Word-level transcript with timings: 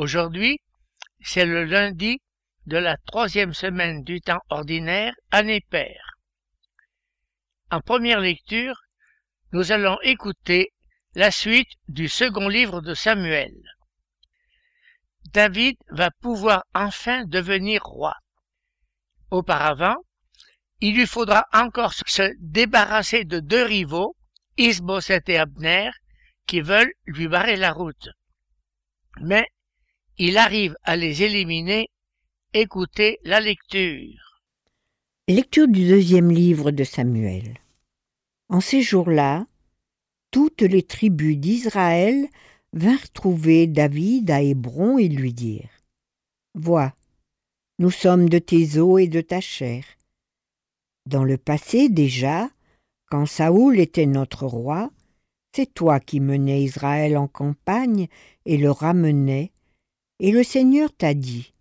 Aujourd'hui, 0.00 0.62
c'est 1.20 1.44
le 1.44 1.66
lundi 1.66 2.22
de 2.64 2.78
la 2.78 2.96
troisième 2.96 3.52
semaine 3.52 4.02
du 4.02 4.22
temps 4.22 4.40
ordinaire, 4.48 5.12
année 5.30 5.60
paire. 5.60 6.16
En 7.70 7.82
première 7.82 8.20
lecture, 8.20 8.80
nous 9.52 9.72
allons 9.72 9.98
écouter 10.00 10.72
la 11.14 11.30
suite 11.30 11.68
du 11.88 12.08
second 12.08 12.48
livre 12.48 12.80
de 12.80 12.94
Samuel. 12.94 13.52
David 15.34 15.76
va 15.90 16.10
pouvoir 16.10 16.64
enfin 16.74 17.26
devenir 17.26 17.82
roi. 17.82 18.16
Auparavant, 19.30 19.98
il 20.80 20.94
lui 20.94 21.06
faudra 21.06 21.44
encore 21.52 21.92
se 21.92 22.32
débarrasser 22.38 23.26
de 23.26 23.38
deux 23.38 23.64
rivaux, 23.64 24.16
Isboset 24.56 25.24
et 25.26 25.36
Abner, 25.36 25.90
qui 26.46 26.62
veulent 26.62 26.94
lui 27.04 27.28
barrer 27.28 27.56
la 27.56 27.72
route. 27.72 28.08
Mais 29.20 29.46
il 30.22 30.36
arrive 30.36 30.76
à 30.84 30.96
les 30.96 31.22
éliminer. 31.22 31.88
Écoutez 32.52 33.20
la 33.24 33.40
lecture. 33.40 34.42
Lecture 35.28 35.66
du 35.66 35.88
deuxième 35.88 36.30
livre 36.30 36.72
de 36.72 36.84
Samuel. 36.84 37.56
En 38.50 38.60
ces 38.60 38.82
jours-là, 38.82 39.46
toutes 40.30 40.60
les 40.60 40.82
tribus 40.82 41.38
d'Israël 41.38 42.28
vinrent 42.74 43.10
trouver 43.14 43.66
David 43.66 44.30
à 44.30 44.42
Hébron 44.42 44.98
et 44.98 45.08
lui 45.08 45.32
dirent 45.32 45.80
Vois, 46.54 46.92
nous 47.78 47.90
sommes 47.90 48.28
de 48.28 48.38
tes 48.38 48.76
os 48.76 49.00
et 49.00 49.08
de 49.08 49.22
ta 49.22 49.40
chair. 49.40 49.84
Dans 51.06 51.24
le 51.24 51.38
passé 51.38 51.88
déjà, 51.88 52.50
quand 53.10 53.24
Saoul 53.24 53.80
était 53.80 54.04
notre 54.04 54.44
roi, 54.44 54.90
c'est 55.56 55.72
toi 55.72 55.98
qui 55.98 56.20
menais 56.20 56.62
Israël 56.62 57.16
en 57.16 57.26
campagne 57.26 58.08
et 58.44 58.58
le 58.58 58.70
ramenais, 58.70 59.50
et 60.20 60.30
le 60.30 60.44
Seigneur 60.44 60.92
t'a 60.92 61.14
dit 61.14 61.54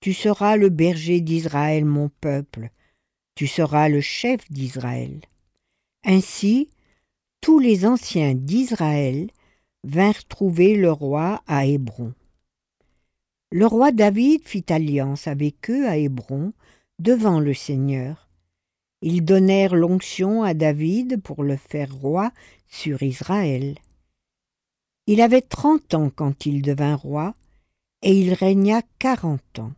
Tu 0.00 0.14
seras 0.14 0.56
le 0.56 0.68
berger 0.68 1.20
d'Israël, 1.20 1.84
mon 1.84 2.08
peuple, 2.08 2.70
tu 3.34 3.46
seras 3.46 3.88
le 3.88 4.00
chef 4.00 4.50
d'Israël. 4.50 5.20
Ainsi, 6.04 6.70
tous 7.40 7.58
les 7.58 7.84
anciens 7.84 8.34
d'Israël 8.34 9.30
vinrent 9.84 10.24
trouver 10.28 10.76
le 10.76 10.92
roi 10.92 11.42
à 11.48 11.66
Hébron. 11.66 12.14
Le 13.50 13.66
roi 13.66 13.90
David 13.90 14.46
fit 14.46 14.64
alliance 14.68 15.26
avec 15.26 15.68
eux 15.68 15.86
à 15.88 15.96
Hébron 15.96 16.52
devant 17.00 17.40
le 17.40 17.52
Seigneur. 17.52 18.30
Ils 19.02 19.24
donnèrent 19.24 19.74
l'onction 19.74 20.44
à 20.44 20.54
David 20.54 21.20
pour 21.20 21.42
le 21.42 21.56
faire 21.56 21.92
roi 21.92 22.30
sur 22.68 23.02
Israël. 23.02 23.76
Il 25.08 25.20
avait 25.20 25.42
trente 25.42 25.94
ans 25.94 26.10
quand 26.14 26.46
il 26.46 26.62
devint 26.62 26.94
roi, 26.94 27.34
et 28.02 28.12
il 28.12 28.34
régna 28.34 28.82
quarante 28.98 29.58
ans. 29.58 29.72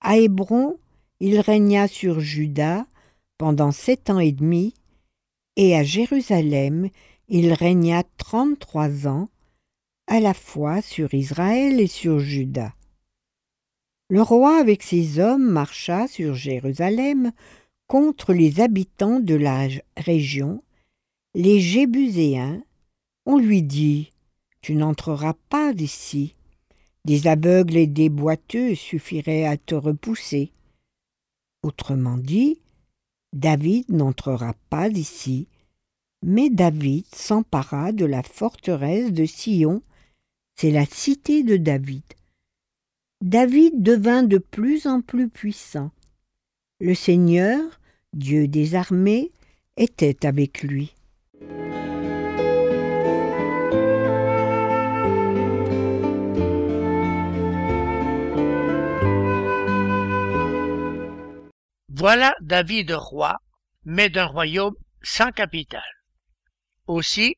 À 0.00 0.18
Hébron, 0.18 0.78
il 1.20 1.40
régna 1.40 1.88
sur 1.88 2.20
Juda 2.20 2.86
pendant 3.38 3.72
sept 3.72 4.10
ans 4.10 4.18
et 4.18 4.32
demi, 4.32 4.74
et 5.56 5.76
à 5.76 5.82
Jérusalem, 5.82 6.90
il 7.28 7.52
régna 7.52 8.02
trente-trois 8.18 9.06
ans, 9.06 9.28
à 10.06 10.20
la 10.20 10.34
fois 10.34 10.82
sur 10.82 11.14
Israël 11.14 11.80
et 11.80 11.86
sur 11.86 12.18
Juda. 12.18 12.74
Le 14.08 14.22
roi 14.22 14.58
avec 14.58 14.82
ses 14.82 15.18
hommes 15.18 15.48
marcha 15.48 16.06
sur 16.06 16.34
Jérusalem 16.34 17.32
contre 17.88 18.32
les 18.32 18.60
habitants 18.60 19.20
de 19.20 19.34
la 19.34 19.66
région 19.96 20.62
les 21.36 21.60
Jébuséens, 21.60 22.62
on 23.26 23.36
lui 23.36 23.62
dit 23.62 24.10
Tu 24.62 24.74
n'entreras 24.74 25.34
pas 25.50 25.74
d'ici. 25.74 26.34
Des 27.06 27.28
aveugles 27.28 27.76
et 27.76 27.86
des 27.86 28.08
boiteux 28.08 28.74
suffiraient 28.74 29.46
à 29.46 29.56
te 29.56 29.76
repousser. 29.76 30.50
Autrement 31.62 32.18
dit, 32.18 32.58
David 33.32 33.88
n'entrera 33.90 34.54
pas 34.70 34.90
d'ici, 34.90 35.46
mais 36.24 36.50
David 36.50 37.04
s'empara 37.14 37.92
de 37.92 38.04
la 38.04 38.24
forteresse 38.24 39.12
de 39.12 39.24
Sion, 39.24 39.82
c'est 40.56 40.72
la 40.72 40.84
cité 40.84 41.44
de 41.44 41.56
David. 41.56 42.02
David 43.20 43.84
devint 43.84 44.24
de 44.24 44.38
plus 44.38 44.88
en 44.88 45.00
plus 45.00 45.28
puissant. 45.28 45.92
Le 46.80 46.96
Seigneur, 46.96 47.62
Dieu 48.14 48.48
des 48.48 48.74
armées, 48.74 49.30
était 49.76 50.26
avec 50.26 50.64
lui. 50.64 50.95
Voilà 62.08 62.36
David 62.40 62.92
roi, 62.92 63.36
mais 63.84 64.10
d'un 64.10 64.26
royaume 64.26 64.76
sans 65.02 65.32
capitale. 65.32 65.82
Aussi, 66.86 67.34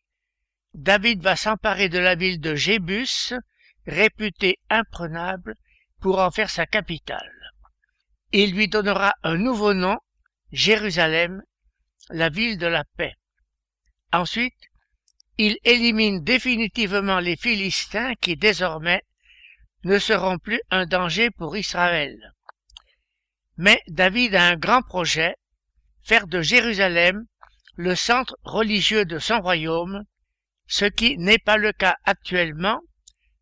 David 0.75 1.23
va 1.23 1.37
s'emparer 1.37 1.89
de 1.89 1.99
la 1.99 2.15
ville 2.15 2.39
de 2.39 2.55
Jébus, 2.55 3.33
réputée 3.87 4.59
imprenable, 4.69 5.55
pour 6.03 6.19
en 6.19 6.31
faire 6.31 6.51
sa 6.51 6.67
capitale. 6.67 7.33
Il 8.33 8.55
lui 8.55 8.69
donnera 8.69 9.15
un 9.23 9.39
nouveau 9.39 9.73
nom, 9.73 9.97
Jérusalem, 10.53 11.43
la 12.11 12.28
ville 12.28 12.59
de 12.59 12.67
la 12.67 12.84
paix. 12.99 13.15
Ensuite, 14.12 14.69
il 15.39 15.57
élimine 15.65 16.23
définitivement 16.23 17.21
les 17.21 17.37
Philistins 17.37 18.12
qui 18.21 18.37
désormais 18.37 19.01
ne 19.84 19.99
seront 19.99 20.37
plus 20.37 20.61
un 20.71 20.84
danger 20.84 21.31
pour 21.31 21.57
Israël. 21.57 22.34
Mais 23.59 23.83
David 23.89 24.35
a 24.35 24.47
un 24.47 24.57
grand 24.57 24.81
projet, 24.81 25.35
faire 26.03 26.27
de 26.27 26.41
Jérusalem 26.41 27.27
le 27.77 27.95
centre 27.95 28.39
religieux 28.43 29.05
de 29.05 29.19
son 29.19 29.41
royaume, 29.41 30.05
ce 30.67 30.87
qui 30.87 31.19
n'est 31.19 31.39
pas 31.39 31.59
le 31.59 31.73
cas 31.73 31.97
actuellement, 32.05 32.81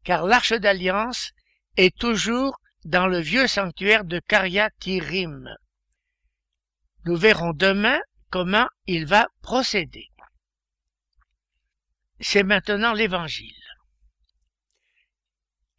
car 0.03 0.25
l'arche 0.27 0.53
d'alliance 0.53 1.31
est 1.77 1.97
toujours 1.97 2.59
dans 2.85 3.07
le 3.07 3.21
vieux 3.21 3.47
sanctuaire 3.47 4.05
de 4.05 4.21
Tirim. 4.81 5.49
Nous 7.05 7.17
verrons 7.17 7.53
demain 7.53 8.01
comment 8.31 8.67
il 8.87 9.07
va 9.07 9.29
procéder 9.43 10.11
c'est 12.21 12.43
maintenant 12.43 12.93
l'Évangile. 12.93 13.53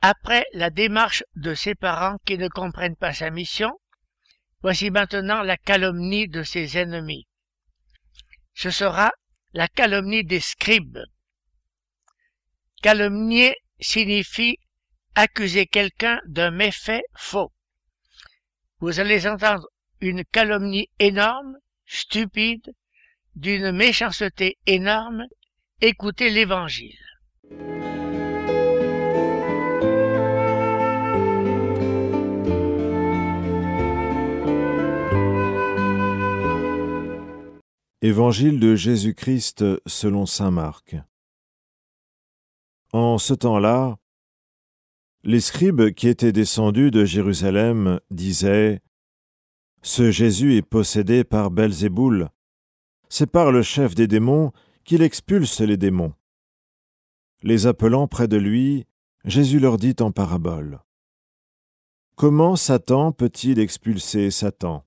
Après 0.01 0.45
la 0.53 0.69
démarche 0.69 1.23
de 1.35 1.55
ses 1.55 1.75
parents 1.75 2.17
qui 2.25 2.37
ne 2.37 2.47
comprennent 2.47 2.95
pas 2.95 3.13
sa 3.13 3.29
mission, 3.29 3.79
voici 4.61 4.89
maintenant 4.91 5.41
la 5.43 5.57
calomnie 5.57 6.27
de 6.27 6.43
ses 6.43 6.77
ennemis. 6.77 7.27
Ce 8.53 8.71
sera 8.71 9.11
la 9.53 9.67
calomnie 9.67 10.23
des 10.23 10.39
scribes. 10.39 10.99
Calomnier 12.81 13.55
signifie 13.79 14.57
accuser 15.15 15.65
quelqu'un 15.65 16.19
d'un 16.27 16.51
méfait 16.51 17.03
faux. 17.15 17.51
Vous 18.79 18.99
allez 18.99 19.27
entendre 19.27 19.67
une 19.99 20.23
calomnie 20.25 20.89
énorme, 20.99 21.57
stupide, 21.85 22.71
d'une 23.35 23.71
méchanceté 23.71 24.57
énorme 24.65 25.25
Écoutez 25.81 26.29
l'Évangile. 26.29 26.97
Évangile 38.03 38.59
de 38.59 38.75
Jésus-Christ 38.75 39.65
selon 39.87 40.27
Saint 40.27 40.51
Marc. 40.51 40.95
En 42.93 43.17
ce 43.17 43.33
temps-là, 43.33 43.97
les 45.23 45.39
scribes 45.39 45.89
qui 45.89 46.07
étaient 46.07 46.31
descendus 46.31 46.91
de 46.91 47.05
Jérusalem 47.05 47.99
disaient 48.11 48.83
Ce 49.81 50.11
Jésus 50.11 50.57
est 50.57 50.61
possédé 50.61 51.23
par 51.23 51.49
Belzéboul, 51.49 52.29
c'est 53.09 53.31
par 53.31 53.51
le 53.51 53.63
chef 53.63 53.95
des 53.95 54.05
démons 54.05 54.51
qu'il 54.83 55.01
expulse 55.01 55.59
les 55.61 55.77
démons. 55.77 56.13
Les 57.41 57.65
appelant 57.65 58.07
près 58.07 58.27
de 58.27 58.37
lui, 58.37 58.85
Jésus 59.25 59.59
leur 59.59 59.77
dit 59.77 59.95
en 60.01 60.11
parabole. 60.11 60.83
Comment 62.15 62.55
Satan 62.55 63.11
peut-il 63.11 63.57
expulser 63.57 64.29
Satan? 64.29 64.86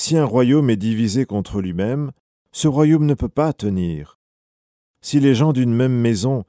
Si 0.00 0.16
un 0.16 0.24
royaume 0.24 0.70
est 0.70 0.76
divisé 0.76 1.26
contre 1.26 1.60
lui-même, 1.60 2.12
ce 2.52 2.68
royaume 2.68 3.04
ne 3.04 3.14
peut 3.14 3.28
pas 3.28 3.52
tenir. 3.52 4.20
Si 5.00 5.18
les 5.18 5.34
gens 5.34 5.52
d'une 5.52 5.74
même 5.74 5.92
maison 5.92 6.44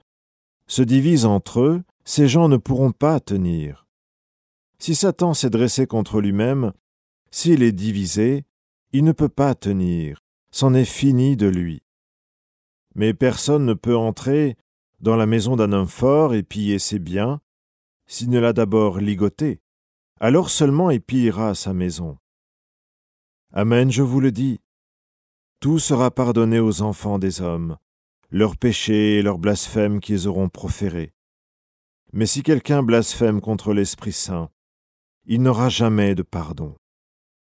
se 0.68 0.84
divisent 0.84 1.26
entre 1.26 1.62
eux, 1.62 1.84
ces 2.06 2.28
gens 2.28 2.48
ne 2.48 2.58
pourront 2.58 2.92
pas 2.92 3.20
tenir. 3.20 3.88
Si 4.78 4.94
Satan 4.94 5.34
s'est 5.34 5.50
dressé 5.50 5.88
contre 5.88 6.22
lui-même, 6.22 6.74
s'il 7.32 7.64
est 7.64 7.72
divisé, 7.72 8.46
il 8.92 9.04
ne 9.04 9.14
peut 9.14 9.30
pas 9.30 9.56
tenir, 9.56 10.20
c'en 10.52 10.76
est 10.76 10.86
fini 10.86 11.36
de 11.36 11.48
lui. 11.48 11.82
Mais 12.94 13.16
personne 13.16 13.66
ne 13.66 13.74
peut 13.74 13.98
entrer 13.98 14.58
dans 15.00 15.16
la 15.16 15.26
maison 15.26 15.56
d'un 15.56 15.72
homme 15.72 15.88
fort 15.88 16.36
et 16.36 16.44
piller 16.44 16.78
ses 16.78 17.00
biens, 17.00 17.42
s'il 18.06 18.30
ne 18.30 18.38
l'a 18.38 18.54
d'abord 18.54 19.00
ligoté, 19.00 19.60
alors 20.20 20.52
seulement 20.52 20.92
il 20.92 21.02
pillera 21.02 21.56
sa 21.56 21.74
maison. 21.74 22.20
Amen, 23.52 23.92
je 23.92 24.04
vous 24.04 24.20
le 24.20 24.32
dis, 24.32 24.60
tout 25.60 25.80
sera 25.80 26.12
pardonné 26.12 26.60
aux 26.60 26.84
enfants 26.84 27.20
des 27.20 27.42
hommes, 27.42 27.78
leurs 28.30 28.56
péchés 28.56 29.18
et 29.18 29.22
leurs 29.22 29.40
blasphèmes 29.40 30.00
qu'ils 30.00 30.28
auront 30.28 30.50
proférés. 30.50 31.14
Mais 32.14 32.28
si 32.28 32.44
quelqu'un 32.44 32.84
blasphème 32.84 33.42
contre 33.42 33.74
l'Esprit 33.74 34.14
Saint, 34.14 34.50
il 35.26 35.42
n'aura 35.42 35.68
jamais 35.68 36.16
de 36.16 36.22
pardon. 36.22 36.76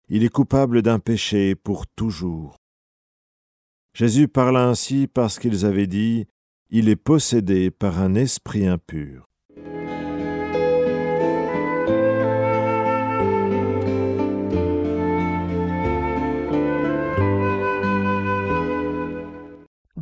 Il 0.07 0.23
est 0.23 0.29
coupable 0.29 0.81
d'un 0.81 0.99
péché 0.99 1.55
pour 1.55 1.87
toujours. 1.87 2.57
Jésus 3.93 4.27
parla 4.27 4.67
ainsi 4.67 5.07
parce 5.07 5.39
qu'ils 5.39 5.65
avaient 5.65 5.87
dit, 5.87 6.27
Il 6.69 6.87
est 6.87 6.95
possédé 6.95 7.71
par 7.71 7.99
un 7.99 8.15
esprit 8.15 8.67
impur. 8.67 9.25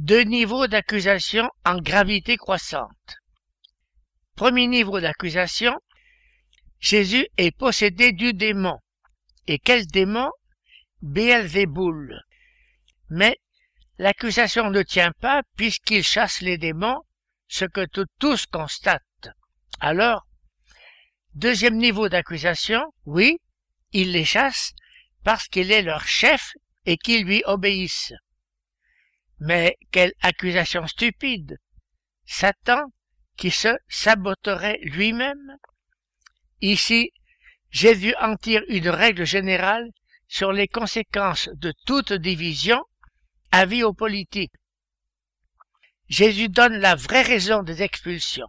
Deux 0.03 0.23
niveaux 0.23 0.67
d'accusation 0.67 1.49
en 1.63 1.79
gravité 1.79 2.35
croissante. 2.35 3.15
Premier 4.35 4.67
niveau 4.67 4.99
d'accusation, 4.99 5.79
Jésus 6.81 7.25
est 7.37 7.55
possédé 7.55 8.11
du 8.11 8.33
démon. 8.33 8.79
Et 9.47 9.59
quel 9.59 9.87
démon? 9.87 10.29
Béelzéboul. 11.01 12.19
Mais 13.11 13.37
l'accusation 13.97 14.69
ne 14.71 14.81
tient 14.83 15.13
pas 15.21 15.41
puisqu'il 15.55 16.03
chasse 16.03 16.41
les 16.41 16.57
démons, 16.57 16.99
ce 17.47 17.63
que 17.63 17.87
tous 18.19 18.45
constatent. 18.45 19.29
Alors, 19.79 20.27
deuxième 21.33 21.77
niveau 21.77 22.09
d'accusation, 22.09 22.83
oui, 23.05 23.37
il 23.93 24.11
les 24.11 24.25
chasse 24.25 24.73
parce 25.23 25.47
qu'il 25.47 25.71
est 25.71 25.81
leur 25.81 26.05
chef 26.05 26.51
et 26.85 26.97
qu'ils 26.97 27.23
lui 27.23 27.41
obéissent. 27.45 28.11
Mais 29.39 29.77
quelle 29.91 30.13
accusation 30.21 30.87
stupide 30.87 31.57
Satan 32.25 32.85
qui 33.37 33.51
se 33.51 33.75
saboterait 33.87 34.79
lui-même 34.83 35.57
Ici, 36.61 37.11
Jésus 37.69 38.15
en 38.21 38.35
tire 38.35 38.61
une 38.69 38.89
règle 38.89 39.25
générale 39.25 39.89
sur 40.27 40.51
les 40.51 40.67
conséquences 40.67 41.49
de 41.55 41.73
toute 41.85 42.13
division, 42.13 42.81
avis 43.51 43.83
aux 43.83 43.93
politiques. 43.93 44.53
Jésus 46.07 46.49
donne 46.49 46.77
la 46.77 46.95
vraie 46.95 47.21
raison 47.21 47.63
des 47.63 47.81
expulsions. 47.81 48.47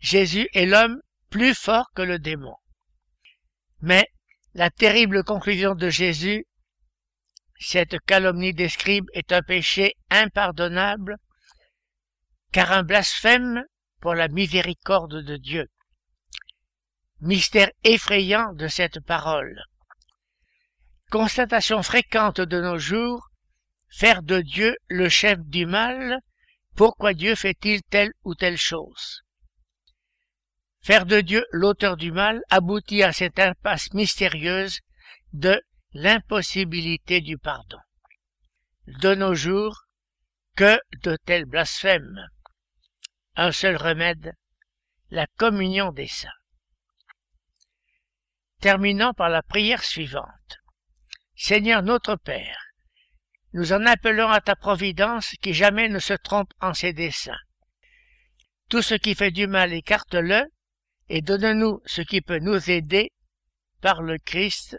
Jésus 0.00 0.48
est 0.54 0.66
l'homme 0.66 1.00
plus 1.30 1.54
fort 1.54 1.90
que 1.94 2.02
le 2.02 2.18
démon. 2.18 2.54
Mais 3.80 4.06
la 4.54 4.70
terrible 4.70 5.22
conclusion 5.24 5.74
de 5.74 5.90
Jésus, 5.90 6.46
cette 7.58 7.98
calomnie 8.00 8.54
des 8.54 8.68
scribes 8.68 9.08
est 9.14 9.32
un 9.32 9.42
péché 9.42 9.94
impardonnable, 10.10 11.16
car 12.52 12.72
un 12.72 12.82
blasphème 12.82 13.64
pour 14.00 14.14
la 14.14 14.28
miséricorde 14.28 15.22
de 15.24 15.36
Dieu. 15.36 15.66
Mystère 17.20 17.70
effrayant 17.82 18.52
de 18.52 18.68
cette 18.68 19.00
parole. 19.00 19.60
Constatation 21.10 21.82
fréquente 21.82 22.40
de 22.40 22.60
nos 22.60 22.78
jours, 22.78 23.28
faire 23.88 24.22
de 24.22 24.40
Dieu 24.40 24.76
le 24.88 25.08
chef 25.08 25.38
du 25.40 25.66
mal, 25.66 26.20
pourquoi 26.76 27.12
Dieu 27.12 27.34
fait-il 27.34 27.82
telle 27.82 28.12
ou 28.22 28.34
telle 28.34 28.56
chose? 28.56 29.22
Faire 30.80 31.06
de 31.06 31.20
Dieu 31.20 31.44
l'auteur 31.50 31.96
du 31.96 32.12
mal 32.12 32.40
aboutit 32.50 33.02
à 33.02 33.12
cette 33.12 33.40
impasse 33.40 33.92
mystérieuse 33.94 34.78
de 35.32 35.60
l'impossibilité 35.92 37.20
du 37.20 37.38
pardon. 37.38 37.78
De 38.86 39.14
nos 39.14 39.34
jours, 39.34 39.84
que 40.56 40.78
de 41.02 41.16
tels 41.24 41.44
blasphèmes. 41.44 42.28
Un 43.36 43.52
seul 43.52 43.76
remède, 43.76 44.32
la 45.10 45.26
communion 45.36 45.92
des 45.92 46.08
saints 46.08 46.30
terminant 48.60 49.14
par 49.14 49.28
la 49.28 49.42
prière 49.42 49.84
suivante. 49.84 50.58
Seigneur 51.36 51.82
notre 51.82 52.16
Père, 52.16 52.58
nous 53.52 53.72
en 53.72 53.86
appelons 53.86 54.28
à 54.28 54.40
ta 54.40 54.56
providence 54.56 55.30
qui 55.40 55.54
jamais 55.54 55.88
ne 55.88 55.98
se 55.98 56.14
trompe 56.14 56.52
en 56.60 56.74
ses 56.74 56.92
desseins. 56.92 57.38
Tout 58.68 58.82
ce 58.82 58.94
qui 58.94 59.14
fait 59.14 59.30
du 59.30 59.46
mal 59.46 59.72
écarte-le 59.72 60.42
et 61.08 61.22
donne-nous 61.22 61.80
ce 61.86 62.02
qui 62.02 62.20
peut 62.20 62.40
nous 62.40 62.70
aider 62.70 63.12
par 63.80 64.02
le 64.02 64.18
Christ. 64.18 64.78